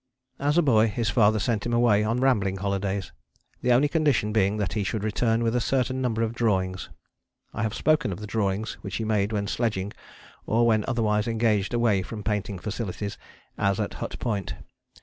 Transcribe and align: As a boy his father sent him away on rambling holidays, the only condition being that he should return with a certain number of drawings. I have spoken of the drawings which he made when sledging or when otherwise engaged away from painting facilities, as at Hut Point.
As 0.39 0.57
a 0.57 0.63
boy 0.63 0.87
his 0.87 1.11
father 1.11 1.37
sent 1.37 1.63
him 1.63 1.73
away 1.73 2.03
on 2.03 2.19
rambling 2.19 2.57
holidays, 2.57 3.11
the 3.61 3.71
only 3.71 3.87
condition 3.87 4.33
being 4.33 4.57
that 4.57 4.73
he 4.73 4.83
should 4.83 5.03
return 5.03 5.43
with 5.43 5.55
a 5.55 5.61
certain 5.61 6.01
number 6.01 6.23
of 6.23 6.33
drawings. 6.33 6.89
I 7.53 7.61
have 7.61 7.75
spoken 7.75 8.11
of 8.11 8.19
the 8.19 8.25
drawings 8.25 8.79
which 8.81 8.95
he 8.95 9.03
made 9.05 9.31
when 9.31 9.45
sledging 9.45 9.93
or 10.47 10.65
when 10.65 10.85
otherwise 10.87 11.27
engaged 11.27 11.71
away 11.71 12.01
from 12.01 12.23
painting 12.23 12.57
facilities, 12.57 13.19
as 13.59 13.79
at 13.79 13.93
Hut 14.01 14.17
Point. 14.17 14.55